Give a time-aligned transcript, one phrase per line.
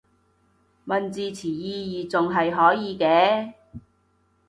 [0.87, 3.53] 問字詞意義仲係可以嘅